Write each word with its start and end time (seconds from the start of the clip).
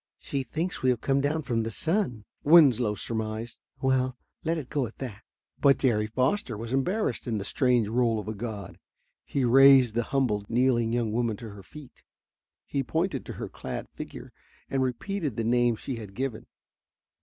"She 0.17 0.41
thinks 0.41 0.81
we 0.81 0.89
have 0.89 0.99
come 1.01 1.21
down 1.21 1.43
from 1.43 1.61
the 1.61 1.69
sun," 1.69 2.25
Winslow 2.43 2.95
surmised. 2.95 3.59
"Well, 3.83 4.17
let 4.43 4.57
it 4.57 4.67
go 4.67 4.87
at 4.87 4.97
that." 4.97 5.21
But 5.59 5.77
Jerry 5.77 6.07
Foster 6.07 6.57
was 6.57 6.73
embarrassed 6.73 7.27
in 7.27 7.37
the 7.37 7.45
strange 7.45 7.87
role 7.87 8.17
of 8.17 8.27
a 8.27 8.33
god; 8.33 8.79
he 9.23 9.45
raised 9.45 9.93
the 9.93 10.05
humbled, 10.05 10.49
kneeling 10.49 10.91
young 10.91 11.11
woman 11.11 11.37
to 11.37 11.51
her 11.51 11.61
feet. 11.61 12.01
He 12.65 12.81
pointed 12.81 13.27
to 13.27 13.33
her 13.33 13.45
gold 13.45 13.53
clad 13.53 13.89
figure 13.89 14.33
and 14.71 14.81
repeated 14.81 15.35
the 15.35 15.43
name 15.43 15.75
she 15.75 15.97
had 15.97 16.15
given. 16.15 16.47